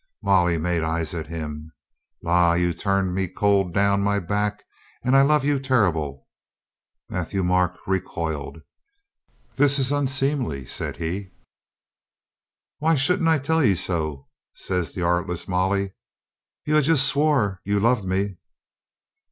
Molly 0.23 0.57
made 0.57 0.81
eyes 0.81 1.13
at 1.13 1.27
him. 1.27 1.71
"La, 2.23 2.53
you 2.53 2.73
turn 2.73 3.13
me 3.13 3.27
cold 3.27 3.71
down 3.71 4.01
my 4.01 4.19
back 4.19 4.63
and 5.03 5.15
I 5.15 5.21
love 5.21 5.45
you 5.45 5.59
terrible." 5.59 6.27
Matthieu 7.07 7.43
Marc 7.43 7.77
recoiled. 7.85 8.63
"This 9.57 9.77
is 9.77 9.91
unseemly," 9.91 10.65
said 10.65 10.97
he. 10.97 11.29
"Why 12.79 12.95
shouldn't 12.95 13.29
I 13.29 13.37
tell 13.37 13.61
'e 13.61 13.75
so?" 13.75 14.27
says 14.55 14.91
the 14.91 15.03
artless 15.03 15.47
Molly. 15.47 15.93
"You 16.65 16.79
ha' 16.81 16.81
just 16.83 17.05
swore 17.07 17.61
you 17.63 17.79
loved 17.79 18.03
me." 18.03 18.37